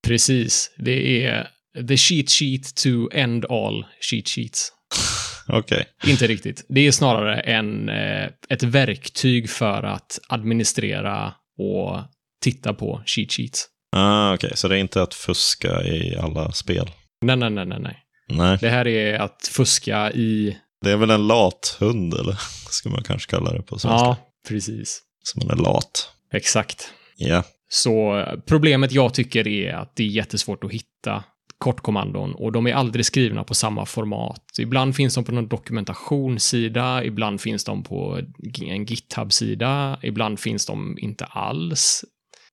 [0.08, 0.72] Precis.
[0.78, 1.48] Det är
[1.88, 4.72] the cheat sheet to end all cheat sheets.
[5.48, 5.86] Okej.
[6.06, 6.66] Inte riktigt.
[6.70, 12.00] Det är snarare en, eh, ett verktyg för att administrera och
[12.42, 13.66] titta på cheat sheets.
[13.96, 16.90] Ah, okej, så det är inte att fuska i alla spel.
[17.22, 18.58] Nej, nej, nej, nej, nej.
[18.62, 20.58] Det här är att fuska i...
[20.82, 22.34] det är väl en lat hund, eller?
[22.70, 24.06] Ska man kanske kalla det på svenska.
[24.06, 25.02] Ja, precis.
[25.24, 26.10] Så man är lat.
[26.34, 26.92] Exakt.
[27.18, 27.44] Ja.
[27.70, 31.24] Så problemet jag tycker är att det är jättesvårt att hitta
[31.58, 34.44] kortkommandon och de är aldrig skrivna på samma format.
[34.60, 38.22] Ibland finns de på någon dokumentationssida, ibland finns de på
[38.62, 42.06] en GitHub-sida, ibland finns de inte alls.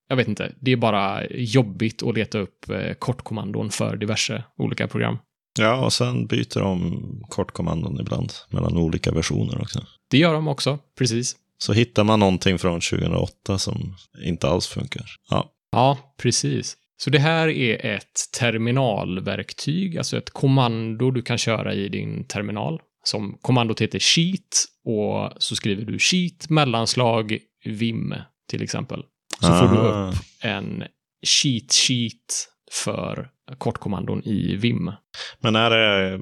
[0.09, 4.89] Jag vet inte, det är bara jobbigt att leta upp eh, kortkommandon för diverse olika
[4.89, 5.19] program.
[5.59, 9.87] Ja, och sen byter de kortkommandon ibland mellan olika versioner också.
[10.11, 11.37] Det gör de också, precis.
[11.59, 15.05] Så hittar man någonting från 2008 som inte alls funkar.
[15.31, 16.77] Ja, Ja, precis.
[16.97, 22.81] Så det här är ett terminalverktyg, alltså ett kommando du kan köra i din terminal.
[23.05, 28.15] Som kommandot heter sheet och så skriver du sheet mellanslag vim
[28.49, 29.03] till exempel.
[29.41, 30.09] Så får du Ah.
[30.09, 30.83] upp en
[31.27, 32.49] cheat sheet
[32.85, 34.93] för kortkommandon i vim.
[35.41, 36.21] Men är det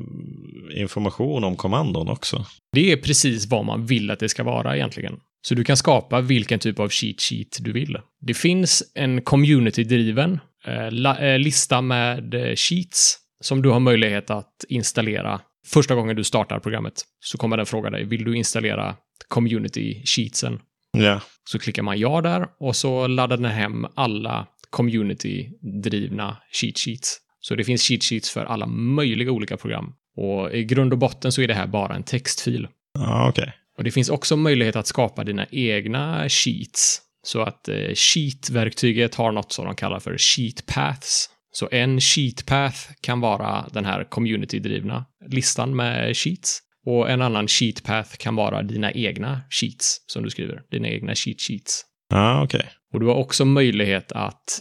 [0.81, 2.45] information om kommandon också?
[2.73, 5.21] Det är precis vad man vill att det ska vara egentligen.
[5.43, 7.99] Så du kan skapa vilken typ av cheat sheet du vill.
[8.21, 14.65] Det finns en community-driven eh, eh, lista med eh, sheets som du har möjlighet att
[14.69, 18.97] installera första gången du startar programmet så kommer den fråga dig, vill du installera
[19.29, 20.61] community sheetsen?
[20.99, 21.21] Ja.
[21.51, 27.19] Så klickar man ja där och så laddar den hem alla community-drivna cheat sheets.
[27.41, 29.93] Så det finns cheat sheets för alla möjliga olika program.
[30.17, 32.69] Och i grund och botten så är det här bara en textfil.
[32.99, 33.53] Ja, okej.
[33.79, 37.01] Och det finns också möjlighet att skapa dina egna sheets.
[37.23, 41.31] Så att eh, sheet-verktyget har något som de kallar för sheet paths.
[41.53, 46.61] Så en sheet path kan vara den här community-drivna listan med sheets.
[46.87, 50.63] Och en annan sheet path kan vara dina egna sheets som du skriver.
[50.71, 51.85] Dina egna cheat sheets.
[52.11, 52.71] Ja, okej.
[52.93, 54.61] Och du har också möjlighet att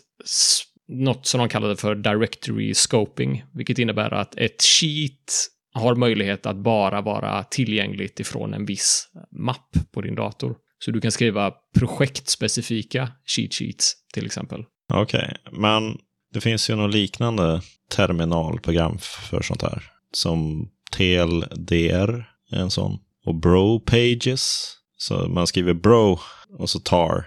[0.87, 5.33] något som de kallade för directory scoping, vilket innebär att ett sheet
[5.73, 10.55] har möjlighet att bara vara tillgängligt ifrån en viss mapp på din dator.
[10.79, 14.63] Så du kan skriva projektspecifika cheat sheets till exempel.
[14.93, 15.97] Okej, men
[16.33, 17.61] det finns ju något liknande
[17.91, 19.83] terminalprogram för sånt här.
[20.11, 22.99] Som TLDR är en sån.
[23.25, 24.75] Och Bro Pages.
[24.97, 26.19] Så man skriver Bro
[26.57, 27.25] och så tar.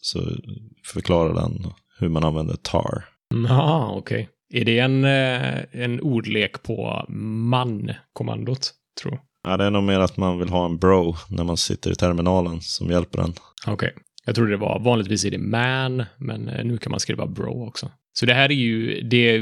[0.00, 0.20] Så
[0.92, 3.04] förklarar den hur man använder tar.
[3.48, 4.28] Ja, okej.
[4.52, 8.70] Är det en, eh, en ordlek på man-kommandot,
[9.02, 9.22] tror jag?
[9.52, 11.94] Ja, det är nog mer att man vill ha en bro när man sitter i
[11.94, 13.32] terminalen som hjälper en.
[13.66, 13.94] Okej.
[14.24, 17.68] Jag trodde det var, vanligtvis är det man, men eh, nu kan man skriva bro
[17.68, 17.90] också.
[18.12, 19.38] Så det här är ju, det,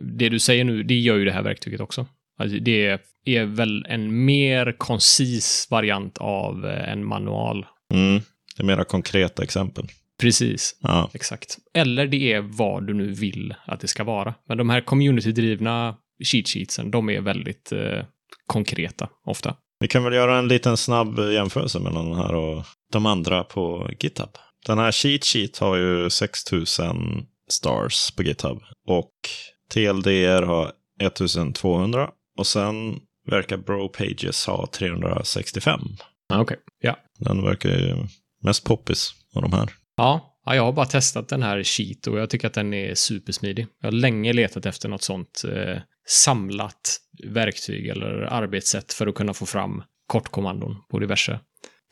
[0.00, 2.06] det du säger nu, det gör ju det här verktyget också.
[2.38, 7.66] Alltså det är väl en mer koncis variant av eh, en manual.
[7.94, 8.22] Mm.
[8.56, 9.86] Det är mera konkreta exempel.
[10.20, 11.58] Precis, Ja, exakt.
[11.74, 14.34] Eller det är vad du nu vill att det ska vara.
[14.48, 18.04] Men de här community-drivna cheat sheetsen, de är väldigt eh,
[18.46, 19.56] konkreta ofta.
[19.80, 23.90] vi kan väl göra en liten snabb jämförelse mellan den här och de andra på
[24.00, 24.28] GitHub.
[24.66, 29.12] Den här cheat sheet har ju 6000 stars på GitHub och
[29.72, 35.80] TLDR har 1200 och sen verkar Bro Pages ha 365.
[36.28, 36.96] Ah, Okej, ja.
[37.18, 37.96] Den verkar ju
[38.44, 39.70] mest poppis av de här.
[39.96, 42.94] Ja, ja, jag har bara testat den här Sheet och jag tycker att den är
[42.94, 43.66] supersmidig.
[43.80, 45.78] Jag har länge letat efter något sånt eh,
[46.08, 51.40] samlat verktyg eller arbetssätt för att kunna få fram kortkommandon på diverse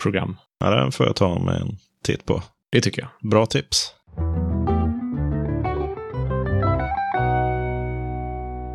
[0.03, 0.37] program.
[0.59, 2.43] Ja, den får jag ta med en titt på.
[2.71, 3.31] Det tycker jag.
[3.31, 3.95] Bra tips.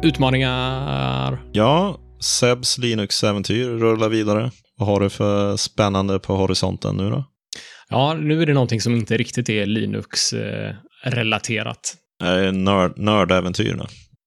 [0.04, 1.42] Utmaningar.
[1.52, 4.52] Ja, Sebs Linux-äventyr rullar vidare.
[4.78, 7.24] Vad har du för spännande på horisonten nu då?
[7.89, 11.95] Ja, nu är det någonting som inte riktigt är Linux-relaterat.
[12.23, 12.93] Är nörd?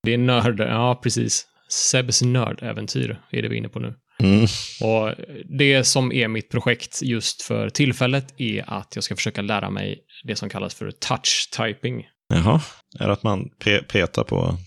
[0.03, 1.47] Det är nörd, ja precis.
[1.69, 3.93] Sebs nördäventyr är det vi är inne på nu.
[4.19, 4.43] Mm.
[4.81, 5.13] Och
[5.59, 9.99] det som är mitt projekt just för tillfället är att jag ska försöka lära mig
[10.23, 12.07] det som kallas för touch typing.
[12.33, 12.61] Jaha,
[12.99, 14.57] är det att man pe petar på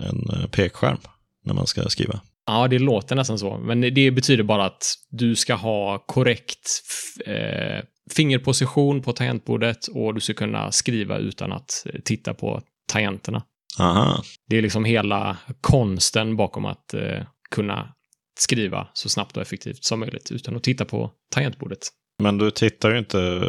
[0.00, 0.98] en eh, pekskärm
[1.44, 2.20] när man ska skriva?
[2.52, 3.58] Ja, det låter nästan så.
[3.58, 6.82] Men det betyder bara att du ska ha korrekt
[7.26, 12.62] eh, fingerposition på tangentbordet och du ska kunna skriva utan att eh, titta på
[12.92, 13.42] tangenterna.
[13.80, 17.88] Aha, Det är liksom hela konsten bakom att eh, kunna
[18.38, 21.78] skriva så snabbt och effektivt som möjligt utan att titta på tangentbordet.
[22.22, 23.42] men du tittar ju inte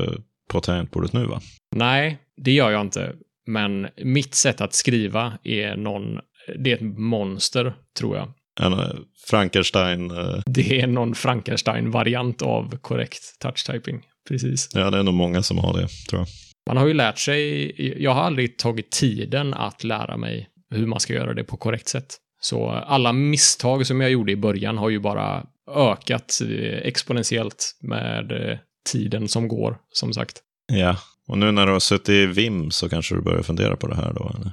[0.49, 1.41] på tangentbordet nu va?
[1.75, 3.15] Nej, det gör jag inte.
[3.47, 6.19] Men mitt sätt att skriva är någon,
[6.59, 8.33] det är ett monster, tror jag.
[8.61, 8.89] En eh,
[9.27, 14.01] Frankenstein, eh, Det är någon Frankenstein-variant av korrekt touch-typing.
[14.27, 14.69] Precis.
[14.73, 16.27] ja det är nog många som har det tror jag.
[16.67, 20.99] Man har ju lärt sig, jag har aldrig tagit tiden att lära mig hur man
[20.99, 22.17] ska göra det på korrekt sätt.
[22.41, 28.59] Så alla misstag som jag gjorde i början har ju bara ökat eh, exponentiellt med
[28.91, 30.41] tiden som går, som sagt.
[30.73, 33.87] Ja, och nu när du har suttit i Vim så kanske du börjar fundera på
[33.87, 34.31] det här då?
[34.35, 34.51] Eller?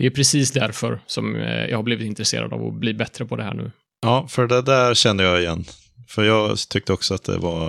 [0.00, 3.36] Det är precis därför som eh, jag har blivit intresserad av att bli bättre på
[3.36, 3.70] det här nu.
[4.02, 5.64] Ja, för det där kände jag igen.
[6.08, 7.68] För jag tyckte också att det var,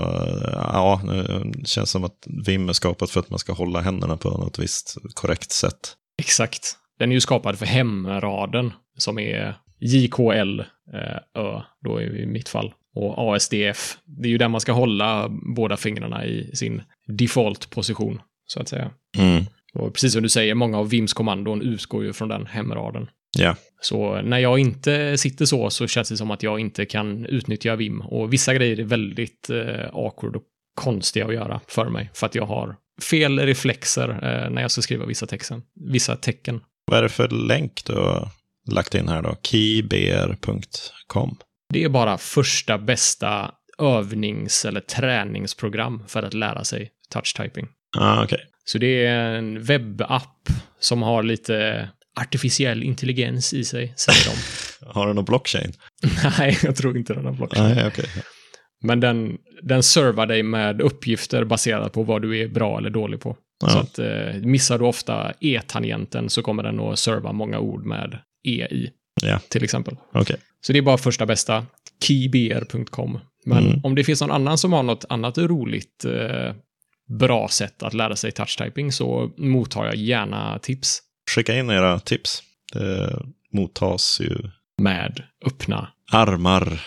[0.74, 4.30] ja, det känns som att Vim är skapat för att man ska hålla händerna på
[4.30, 5.96] något visst korrekt sätt.
[6.20, 6.76] Exakt.
[7.00, 10.60] Den är ju skapad för hemraden som är JKL
[10.94, 12.74] eh, Ö då i mitt fall.
[12.96, 13.98] Och ASDF.
[14.06, 18.92] Det är ju där man ska hålla båda fingrarna i sin default-position, så att säga.
[19.18, 19.46] Mm.
[19.80, 23.08] Och precis som du säger, många av Vims kommandon utgår ju från den hemraden.
[23.38, 27.26] Ja, Så när jag inte sitter så, så känns det som att jag inte kan
[27.26, 28.02] utnyttja Vim.
[28.02, 30.44] Och vissa grejer är väldigt eh, awkward och
[30.76, 32.12] konstiga att göra för mig.
[32.14, 32.76] För att jag har
[33.10, 36.62] fel reflexer eh, när jag ska skriva vissa, texten, vissa tecken.
[36.86, 38.28] vad är det för länk du har
[38.72, 39.36] lagt in här då?
[39.44, 41.38] keybr.com.
[41.74, 47.68] Det är bara första bästa övnings eller träningsprogram för att lära sig touch typing.
[47.98, 48.40] Ah, okej.
[48.66, 51.90] Så det är en webbapp som har lite
[52.22, 54.36] artificiell intelligens i sig, säger de.
[54.94, 55.74] Har den någon blockchain?
[56.40, 57.76] Nej, jag tror inte den har blockchain.
[57.76, 58.06] Nej, okej.
[58.84, 63.20] Men den, den servar dig med uppgifter baserat på vad du är bra eller dålig
[63.20, 63.38] på.
[63.64, 63.70] Ja.
[63.70, 68.18] Så att eh, missar du ofta e-tangenten så kommer den att serva många ord med
[68.48, 68.90] e i,
[69.24, 69.40] Ja.
[69.50, 69.96] till exempel.
[70.14, 70.36] Okej.
[70.62, 71.66] Så det är bara första bästa,
[72.04, 73.20] keybr.com.
[73.46, 73.80] Men Mm.
[73.84, 76.54] om det finns någon annan som har något annat roligt, eh,
[77.20, 81.02] bra sätt att lära sig touchtyping så mottar jag gärna tips
[81.36, 82.44] Skicka in era tips.
[82.74, 83.22] Det
[83.54, 84.38] mottas ju
[84.82, 85.88] med öppna.
[86.12, 86.82] armar.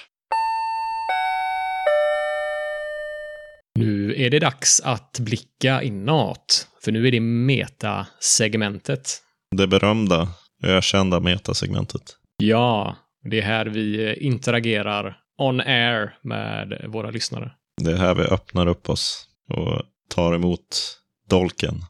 [3.78, 9.22] Nu är det dags att blicka inåt, för nu är det meta-segmentet.
[9.56, 10.28] Det berömda,
[10.62, 12.02] ökända metasegmentet.
[12.36, 12.96] Ja,
[13.30, 17.50] det är här vi interagerar on air med våra lyssnare.
[17.82, 21.84] Det är här vi öppnar upp oss och tar emot dolken.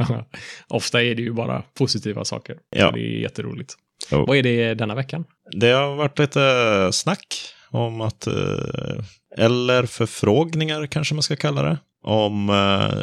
[0.68, 2.56] Ofta är det ju bara positiva saker.
[2.76, 2.90] Ja.
[2.90, 3.74] Det är jätteroligt.
[4.10, 4.24] Jo.
[4.26, 5.24] Vad är det denna veckan?
[5.52, 7.26] Det har varit lite snack
[7.70, 9.04] om att, eh,
[9.36, 12.98] eller förfrågningar kanske man ska kalla det, om eh,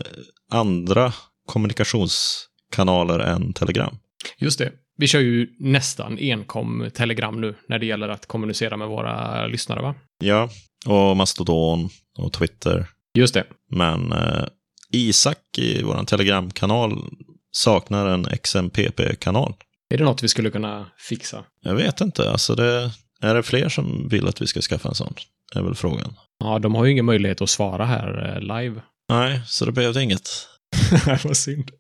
[0.52, 1.14] andra
[1.46, 3.98] kommunikationskanaler än Telegram.
[4.38, 4.72] Just det.
[4.98, 9.82] Vi kör ju nästan enkom Telegram nu när det gäller att kommunicera med våra lyssnare,
[9.82, 9.96] va?
[10.20, 10.50] Ja,
[10.86, 12.88] och Mastodon och Twitter.
[13.18, 13.44] Just det.
[13.72, 14.46] Men eh,
[14.92, 17.04] Isak i vår Telegramkanal
[17.52, 19.54] saknar en XMPP-kanal.
[19.90, 21.44] Är det något vi skulle kunna fixa?
[21.62, 24.96] Jag vet inte, alltså det, är det fler som vill att vi ska skaffa en
[24.96, 25.14] sån?
[25.56, 26.14] är väl frågan.
[26.40, 28.82] Ja, de har ju ingen möjlighet att svara här eh, live.
[29.10, 30.30] Nej, så det behövde inget.
[31.24, 31.72] Vad synd.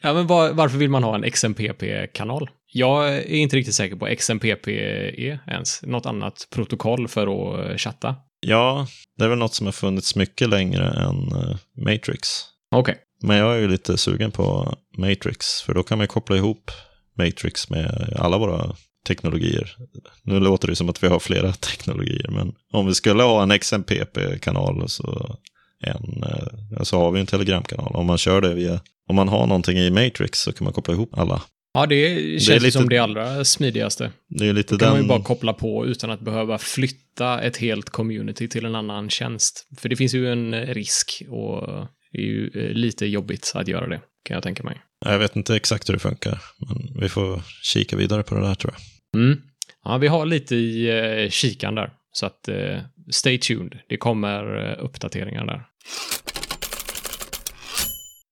[0.00, 2.50] ja, men var, varför vill man ha en XMPP-kanal?
[2.72, 5.82] Jag är inte riktigt säker på XMPP är ens.
[5.82, 8.16] Något annat protokoll för att eh, chatta?
[8.46, 8.86] Ja,
[9.18, 12.28] det är väl något som har funnits mycket längre än eh, Matrix.
[12.74, 12.98] Okej.
[13.22, 16.70] Men jag är ju lite sugen på Matrix, för då kan man koppla ihop
[17.18, 18.76] Matrix med alla våra
[19.06, 19.76] teknologier.
[20.22, 23.58] Nu låter det som att vi har flera teknologier, men om vi skulle ha en
[23.58, 25.36] XMPP-kanal så,
[25.82, 27.92] en, eh, så har vi en Telegram-kanal.
[27.94, 30.94] Om man kör det via, om man har någonting i Matrix så kan man koppla
[30.94, 31.42] ihop alla.
[31.74, 34.10] Ja, det känns är ju lite- som det allra smidigaste.
[34.28, 35.08] Det är lite Då kan man ju den...
[35.08, 39.68] bara koppla på utan att behöva flytta ett helt community till en annan tjänst.
[39.78, 43.86] För det finns ju en risk och det är ju eh, lite jobbigt att göra
[43.86, 44.82] det, kan jag tänka mig.
[45.04, 48.54] Jag vet inte exakt hur det funkar, men vi får kika vidare på det där
[48.54, 49.22] tror jag.
[49.22, 49.40] Mm.
[49.84, 50.88] Ja, vi har lite i
[51.24, 51.92] eh, kikan där.
[52.12, 52.78] Så att eh,
[53.10, 53.78] stay tuned.
[53.88, 55.62] Det kommer eh, uppdateringar där.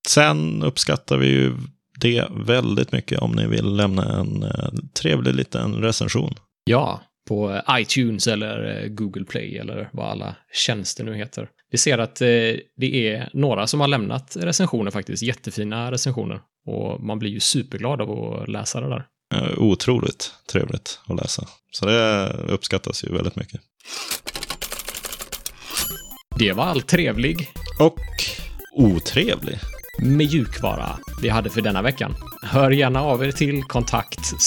[0.08, 1.52] Sen uppskattar vi ju
[2.00, 6.34] det väldigt mycket om ni vill lämna en eh, trevlig liten recension.
[6.64, 11.48] Ja, på iTunes eller eh, Google Play eller vad alla tjänster nu heter.
[11.70, 12.26] Vi ser att eh,
[12.76, 16.40] det är några som har lämnat recensioner faktiskt, jättefina recensioner.
[16.66, 19.06] Och man blir ju superglad av att läsa det där.
[19.58, 21.46] Otroligt trevligt att läsa.
[21.72, 23.60] Så det uppskattas ju väldigt mycket.
[26.38, 28.00] Det var allt trevlig Och
[28.72, 29.58] otrevlig.
[29.98, 32.14] Mjukvara vi hade för denna veckan.
[32.42, 34.40] Hör gärna av er till kontakt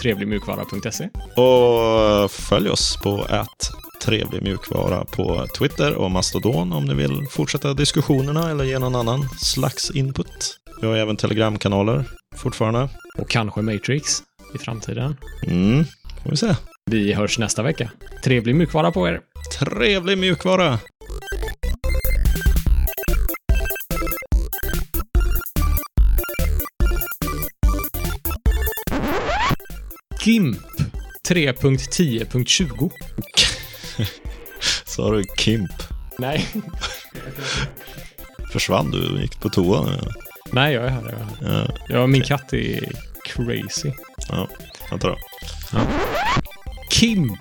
[0.00, 1.08] trevligmjukvara.se.
[1.36, 3.70] Och följ oss på att
[4.02, 9.28] trevlig mjukvara på Twitter och Mastodon om ni vill fortsätta diskussionerna eller ge någon annan
[9.38, 10.56] slags input.
[10.80, 12.04] Vi har även Telegramkanaler
[12.36, 12.88] fortfarande.
[13.18, 14.22] Och kanske Matrix
[14.54, 15.16] i framtiden.
[15.46, 15.84] Mm,
[16.22, 16.54] får vi se.
[16.90, 17.90] Vi hörs nästa vecka.
[18.24, 19.20] Trevlig mjukvara på er!
[19.58, 20.78] Trevlig mjukvara!
[30.22, 30.58] GIMP
[31.28, 32.90] 3.10.20.
[34.84, 35.70] Sa du Kimp?
[36.18, 36.48] Nej.
[38.52, 39.88] Försvann du gick på toa?
[40.52, 41.02] Nej, jag är här.
[41.02, 41.74] Jag är här.
[41.78, 42.92] Ja, Ja, min katt är
[43.24, 43.92] crazy.
[44.28, 44.48] ja.
[44.90, 45.16] Vänta då.
[46.90, 47.40] KIMP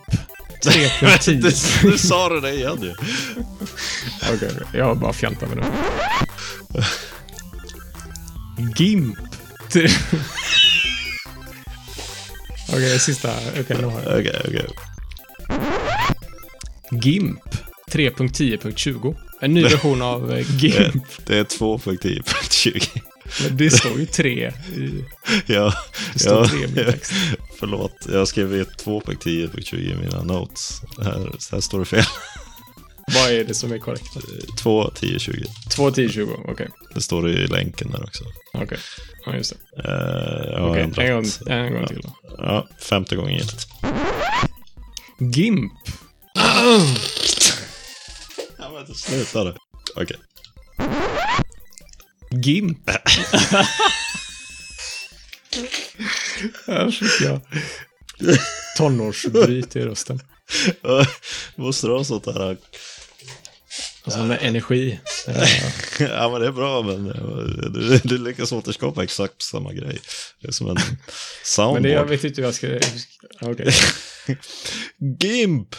[0.63, 1.91] du, 3.10.
[1.91, 2.91] du sa det där igen ju.
[4.33, 4.51] Okej, okej.
[4.73, 5.65] jag bara fjantar med det.
[8.75, 9.17] GIMP.
[12.69, 13.29] Tre- Okej, sista.
[13.59, 14.19] Okej, nu har jag.
[14.19, 14.65] Okej, okej.
[16.91, 17.39] GIMP
[17.91, 19.15] 3.10.20.
[19.41, 21.03] En ny version av eh, GIMP.
[21.25, 23.01] Det är 2.10.20.
[23.43, 25.05] Men det står ju 3 i...
[25.45, 25.73] Ja,
[26.13, 27.11] Det står ja, 3 i min text.
[27.59, 27.93] förlåt.
[28.13, 30.81] Jag skrev 2.10.20 i mina notes.
[30.97, 32.03] Här, här står det fel.
[33.15, 34.03] Vad är det som är korrekt?
[34.63, 35.45] 2.10.20.
[35.69, 36.69] 2.10.20, okej.
[36.93, 38.23] Det står i länken där också.
[38.53, 38.77] Okej.
[39.25, 39.81] Ja, just det.
[39.83, 41.05] Eh, jag har Okej, ändrat.
[41.05, 42.15] en gång, en gång till då.
[42.37, 43.67] Ja, femte gången gillt.
[45.19, 45.71] GIMP.
[48.57, 49.55] Ja, men sluta då.
[49.95, 50.17] Okej.
[52.31, 52.89] GIMP.
[56.67, 57.39] Här fick jag
[58.77, 60.19] tonårsbryt i rösten.
[61.55, 62.57] Måste du ha sånt här?
[64.03, 64.99] Alltså med energi.
[65.99, 67.03] ja, men det är bra, men
[67.73, 69.99] du, du lyckas återskapa exakt samma grej.
[70.41, 70.77] Det är som en
[71.43, 71.73] soundboard.
[71.81, 72.67] Men det, jag vet inte hur jag ska...
[73.41, 73.51] Okej.
[73.51, 73.71] Okay.
[75.19, 75.75] GIMP!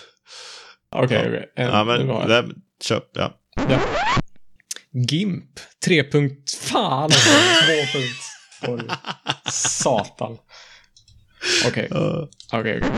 [0.92, 1.48] Okej, okay, okej.
[1.52, 1.64] Okay.
[1.64, 2.48] Ja, men det,
[2.82, 3.40] köp, ja.
[3.68, 3.80] ja.
[5.08, 5.60] GIMP.
[5.84, 6.58] Tre punkt...
[6.60, 7.30] Fan alltså.
[7.66, 8.20] Två punkt.
[8.68, 8.96] Oj.
[9.52, 10.38] Satan.
[11.66, 11.88] Okej.
[12.52, 12.90] Okej, okej.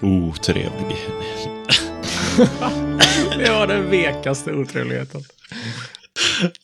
[0.00, 0.96] Otrevlig.
[3.38, 5.24] det var den vekaste otrevligheten.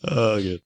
[0.01, 0.61] Oh, Gud.